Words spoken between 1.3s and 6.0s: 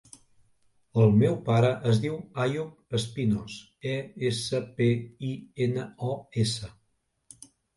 pare es diu Àyoub Espinos: e, essa, pe, i, ena,